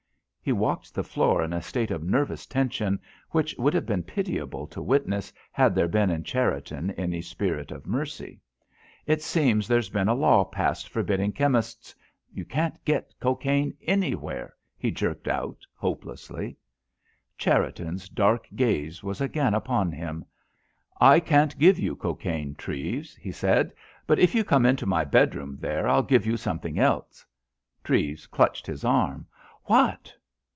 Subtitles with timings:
[0.43, 4.65] He walked the floor in a state of nervous tension, which would have been pitiable
[4.69, 8.41] to witness, had there been in Cherriton any spirit of mercy.
[9.05, 15.27] "It seems there's been a law passed forbidding chemists—you can't get cocaine anywhere," he jerked
[15.27, 16.57] out, hopelessly.
[17.37, 20.25] Cherriton's dark gaze was again upon him.
[20.99, 23.71] "I can't give you cocaine, Treves," he said,
[24.07, 27.23] "but if you come into my bedroom there, I'll give you something else."
[27.83, 29.27] Treves clutched his arm.
[29.65, 30.11] "What?"